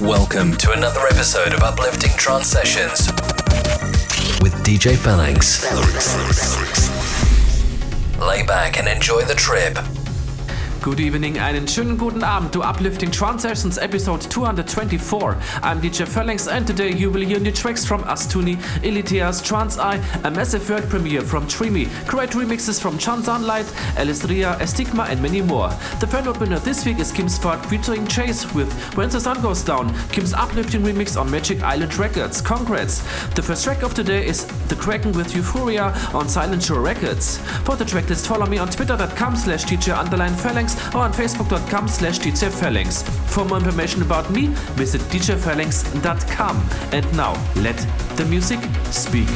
Welcome 0.00 0.56
to 0.56 0.72
another 0.72 1.06
episode 1.06 1.54
of 1.54 1.62
Uplifting 1.62 2.10
Trance 2.16 2.48
Sessions 2.48 3.06
with 4.42 4.52
DJ 4.64 4.96
Phalanx. 4.96 5.62
Lay 8.18 8.44
back 8.44 8.76
and 8.76 8.88
enjoy 8.88 9.22
the 9.22 9.34
trip. 9.36 9.78
Good 10.84 11.00
evening, 11.00 11.40
einen 11.40 11.66
schönen 11.66 11.96
guten 11.96 12.22
Abend 12.22 12.52
to 12.52 12.60
Uplifting 12.60 13.10
Trance 13.10 13.40
Sessions 13.40 13.78
episode 13.78 14.20
224. 14.28 15.34
I'm 15.62 15.80
DJ 15.80 16.06
Phalanx 16.06 16.46
and 16.46 16.66
today 16.66 16.92
you 16.92 17.10
will 17.10 17.22
hear 17.22 17.40
new 17.40 17.52
tracks 17.52 17.86
from 17.86 18.02
Astuni, 18.04 18.58
illitheas, 18.82 19.42
Trance 19.42 19.78
Eye, 19.78 19.98
a 20.24 20.30
massive 20.30 20.68
world 20.68 20.86
premiere 20.90 21.22
from 21.22 21.46
Dreamy, 21.46 21.88
great 22.06 22.32
remixes 22.32 22.78
from 22.78 22.98
John 22.98 23.22
Sunlight, 23.22 23.64
Ellez 23.96 24.28
Ria, 24.28 24.58
Estigma 24.60 25.08
and 25.08 25.22
many 25.22 25.40
more. 25.40 25.70
The 26.00 26.06
fan 26.06 26.28
opener 26.28 26.58
this 26.58 26.84
week 26.84 26.98
is 26.98 27.10
Kim 27.10 27.28
Svard 27.28 27.64
featuring 27.64 28.06
Chase 28.06 28.44
with 28.52 28.70
When 28.94 29.08
the 29.08 29.20
Sun 29.20 29.40
Goes 29.40 29.62
Down, 29.62 29.88
Kim's 30.10 30.34
uplifting 30.34 30.82
remix 30.82 31.18
on 31.18 31.30
Magic 31.30 31.62
Island 31.62 31.96
Records. 31.96 32.42
Congrats! 32.42 32.98
The 33.30 33.42
first 33.42 33.64
track 33.64 33.82
of 33.82 33.94
today 33.94 34.26
is 34.26 34.44
The 34.68 34.74
Cracken 34.74 35.12
with 35.12 35.34
Euphoria 35.34 35.94
on 36.12 36.28
Silent 36.28 36.62
Shore 36.62 36.82
Records. 36.82 37.38
For 37.64 37.74
the 37.74 37.86
tracklist 37.86 38.26
follow 38.26 38.44
me 38.44 38.58
on 38.58 38.68
twitter.com 38.68 39.36
slash 39.36 39.64
DJ 39.64 39.96
underline 39.96 40.34
Phalanx 40.34 40.73
or 40.94 41.00
on 41.00 41.12
facebook.com 41.12 41.88
slash 41.88 42.18
djphalanx. 42.18 43.02
For 43.28 43.44
more 43.44 43.58
information 43.58 44.02
about 44.02 44.30
me, 44.30 44.48
visit 44.76 45.00
djphalanx.com. 45.02 46.68
And 46.92 47.16
now, 47.16 47.32
let 47.56 47.76
the 48.16 48.24
music 48.26 48.60
speak. 48.90 49.28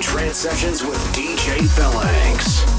Trance 0.00 0.38
Sessions 0.38 0.82
with 0.82 0.98
DJ 1.12 1.68
Phalanx. 1.68 2.69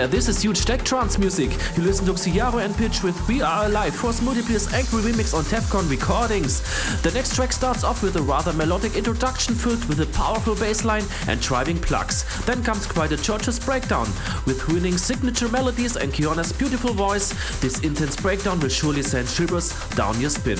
Yeah, 0.00 0.06
this 0.06 0.28
is 0.28 0.40
huge 0.40 0.64
tech 0.64 0.82
trance 0.82 1.18
music. 1.18 1.50
You 1.76 1.82
listen 1.82 2.06
to 2.06 2.12
XiJaro 2.14 2.64
and 2.64 2.74
Pitch 2.74 3.02
with 3.02 3.28
We 3.28 3.42
Are 3.42 3.66
Alive, 3.66 3.94
Force 3.94 4.20
Multipliers 4.20 4.72
angry 4.72 5.12
remix 5.12 5.34
on 5.36 5.44
Defcon 5.44 5.90
Recordings. 5.90 6.62
The 7.02 7.10
next 7.10 7.34
track 7.34 7.52
starts 7.52 7.84
off 7.84 8.02
with 8.02 8.16
a 8.16 8.22
rather 8.22 8.54
melodic 8.54 8.96
introduction 8.96 9.54
filled 9.54 9.84
with 9.90 10.00
a 10.00 10.06
powerful 10.16 10.54
bass 10.54 10.86
line 10.86 11.04
and 11.28 11.38
driving 11.42 11.78
plugs. 11.78 12.24
Then 12.46 12.62
comes 12.62 12.86
quite 12.86 13.12
a 13.12 13.18
church's 13.18 13.60
breakdown. 13.60 14.06
With 14.50 14.66
winning 14.66 14.98
signature 14.98 15.48
melodies 15.48 15.94
and 15.94 16.12
Kiona's 16.12 16.50
beautiful 16.52 16.92
voice, 16.92 17.32
this 17.60 17.78
intense 17.84 18.16
breakdown 18.16 18.58
will 18.58 18.68
surely 18.68 19.00
send 19.00 19.28
shivers 19.28 19.72
down 19.90 20.20
your 20.20 20.30
spin. 20.30 20.58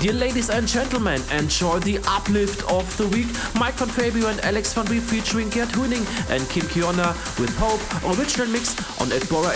Dear 0.00 0.14
ladies 0.14 0.48
and 0.48 0.66
gentlemen, 0.66 1.20
enjoy 1.30 1.80
the 1.80 1.98
uplift 2.06 2.62
of 2.72 2.96
the 2.96 3.06
week. 3.08 3.26
Mike 3.54 3.74
van 3.74 3.88
Fabio 3.88 4.28
and 4.28 4.40
Alex 4.40 4.72
van 4.72 4.86
ReeVe 4.86 5.02
featuring 5.02 5.50
Geert 5.50 5.68
Huinink 5.68 6.06
and 6.30 6.48
Kim 6.48 6.62
Kiona 6.62 7.12
with 7.38 7.54
Hope, 7.58 8.18
original 8.18 8.48
mix 8.48 8.74
on 9.02 9.08
Abora 9.08 9.54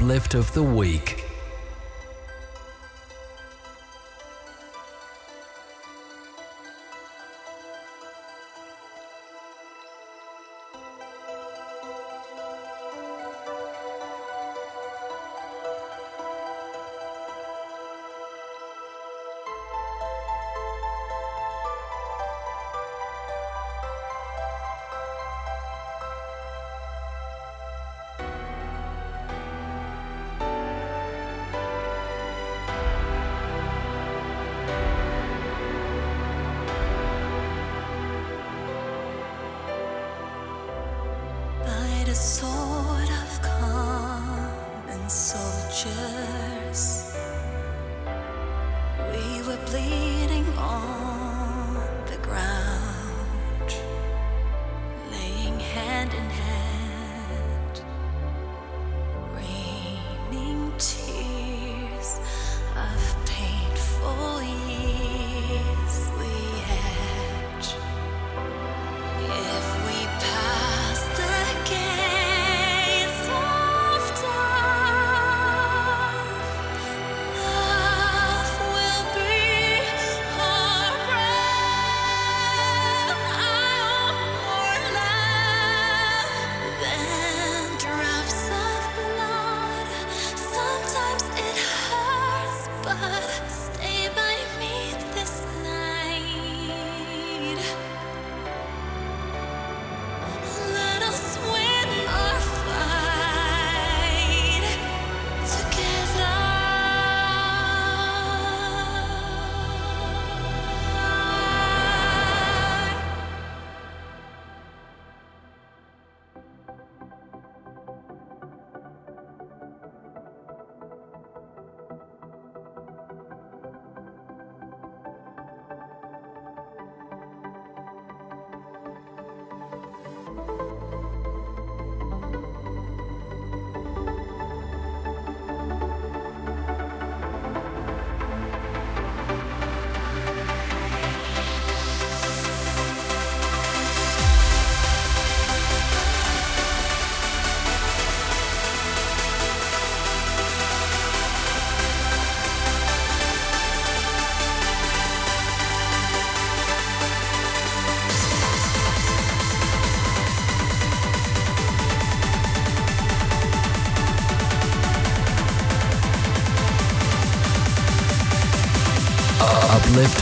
Iskand. 0.00 0.34
of 0.34 0.52
the 0.54 0.62
week. 0.62 1.19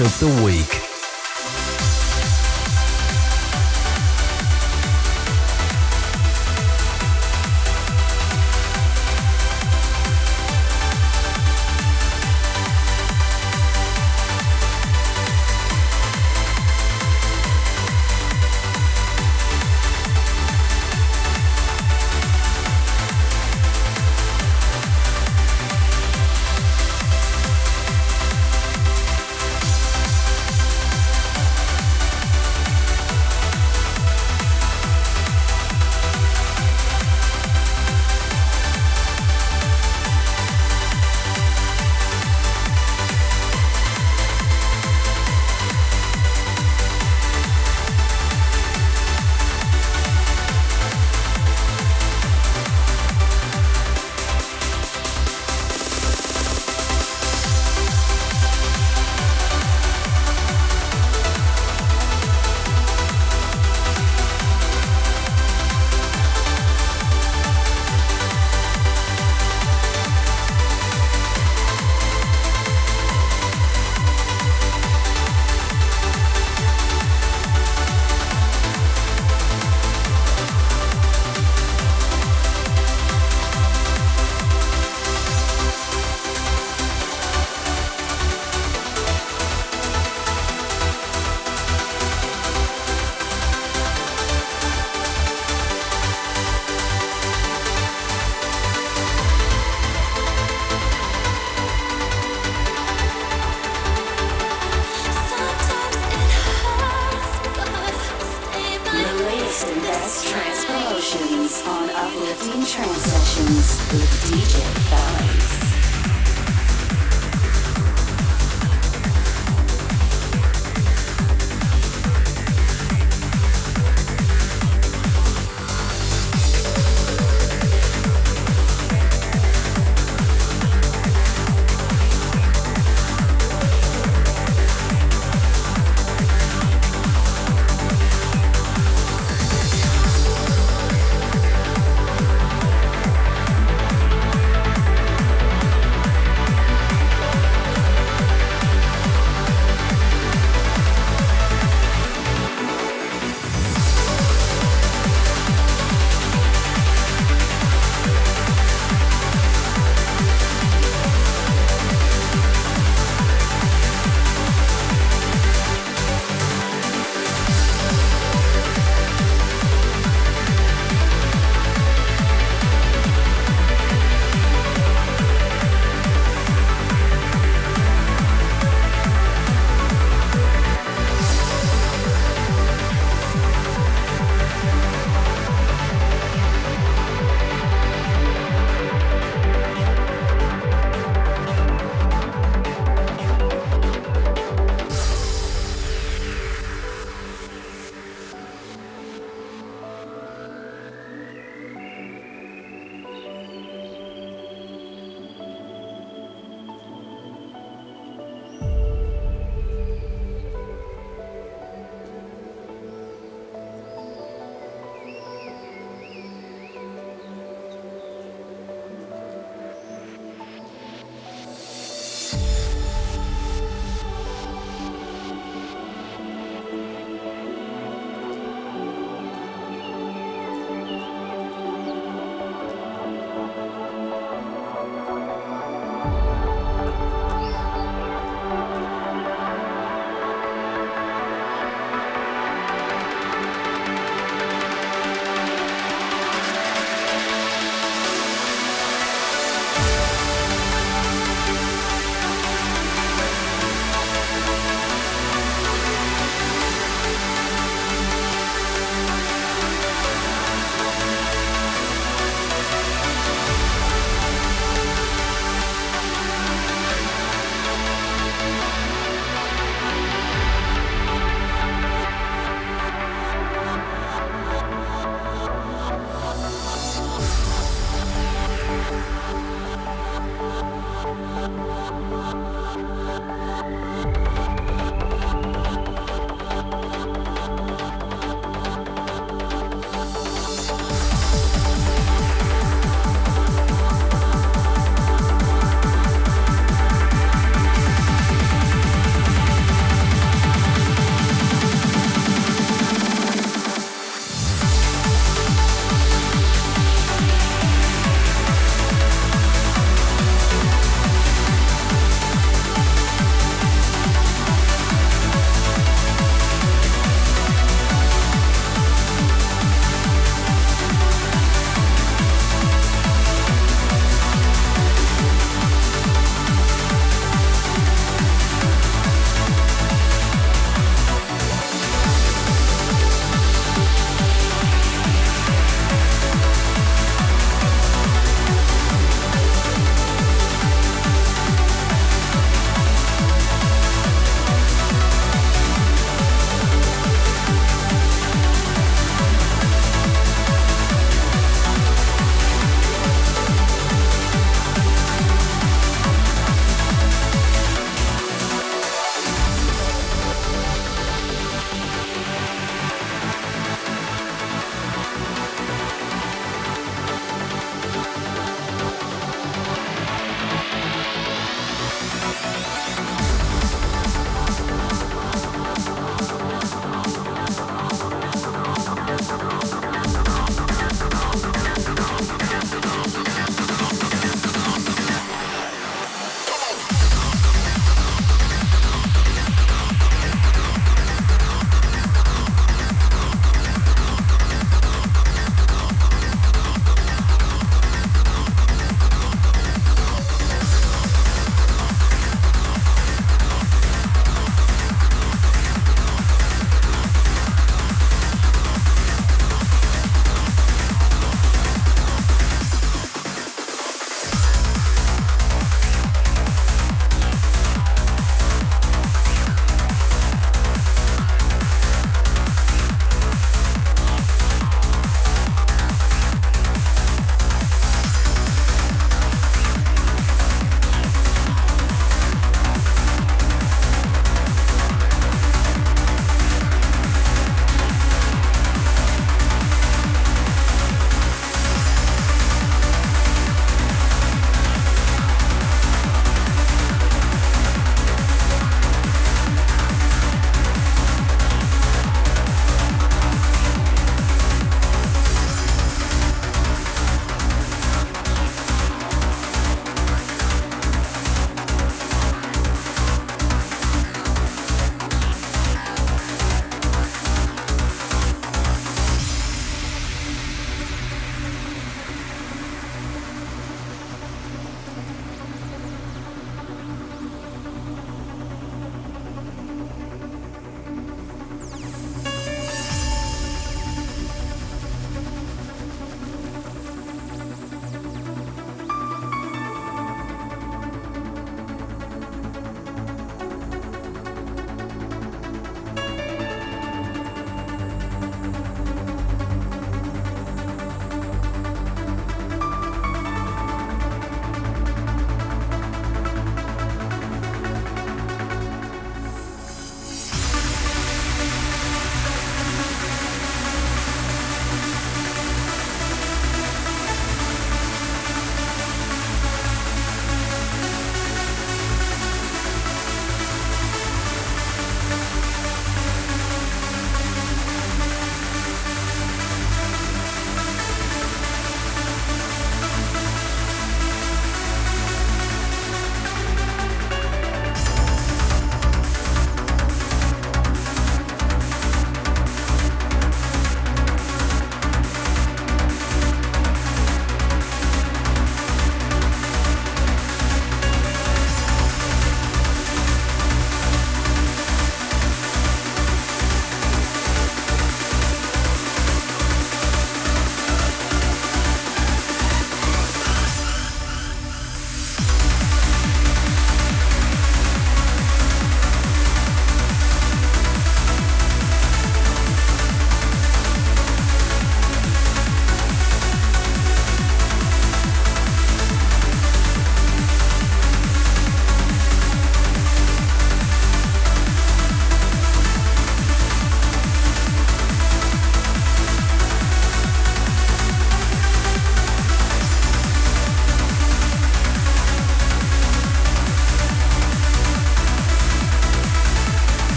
Of 0.00 0.20
the 0.20 0.44
Week. 0.44 0.87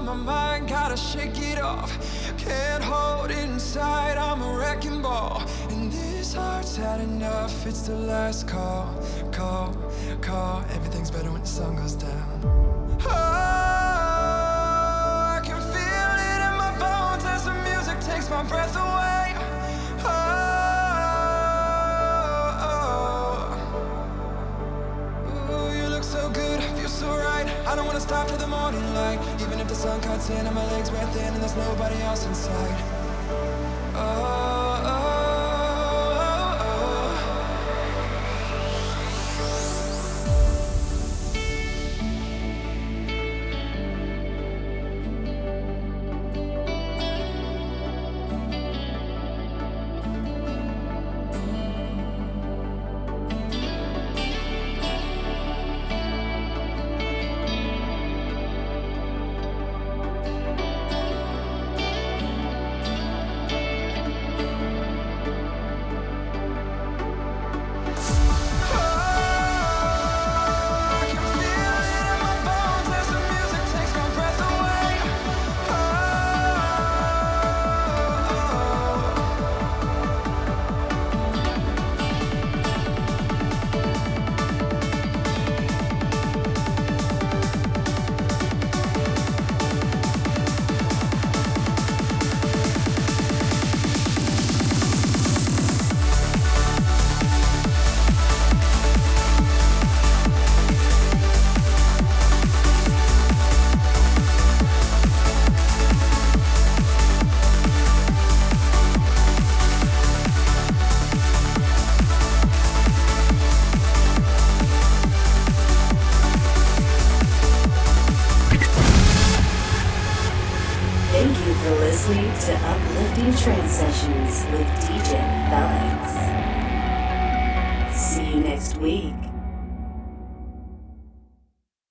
On 0.00 0.06
my 0.06 0.14
mind, 0.14 0.68
gotta 0.68 0.96
shake 0.96 1.38
it 1.38 1.60
off. 1.60 1.92
Can't 2.38 2.82
hold 2.82 3.30
it 3.30 3.38
inside, 3.38 4.16
I'm 4.16 4.40
a 4.42 4.56
wrecking 4.56 5.02
ball. 5.02 5.42
And 5.68 5.92
this 5.92 6.32
heart's 6.34 6.76
had 6.76 7.00
enough, 7.00 7.66
it's 7.66 7.82
the 7.82 7.94
last 7.94 8.48
call, 8.48 8.98
call, 9.30 9.76
call. 10.22 10.64
Everything's 10.74 11.10
better 11.10 11.30
when 11.30 11.42
the 11.42 11.46
sun 11.46 11.76
goes 11.76 11.94
down. 11.94 12.40
Oh. 13.04 13.10
I 15.36 15.40
can 15.44 15.60
feel 15.74 16.16
it 16.30 16.40
in 16.48 16.54
my 16.56 16.72
bones 16.78 17.24
as 17.26 17.44
the 17.44 17.52
music 17.68 18.00
takes 18.00 18.30
my 18.30 18.42
breath 18.44 18.76
away. 18.76 19.34
Oh, 20.02 20.08
oh. 22.68 22.80
oh. 25.36 25.52
Ooh, 25.52 25.76
you 25.76 25.88
look 25.88 26.04
so 26.04 26.30
good, 26.30 26.62
feel 26.78 26.88
so 26.88 27.08
right. 27.08 27.46
I 27.66 27.74
don't 27.76 27.86
wanna 27.86 28.00
stop 28.00 28.28
till 28.28 28.38
the 28.38 28.46
morning 28.46 28.94
light. 28.94 29.18
Sun 29.80 29.98
cuts 30.02 30.28
in 30.28 30.44
and 30.44 30.54
my 30.54 30.70
legs 30.72 30.90
wear 30.90 31.06
thin 31.06 31.32
and 31.32 31.42
there's 31.42 31.56
nobody 31.56 32.02
else 32.02 32.26
inside. 32.26 32.99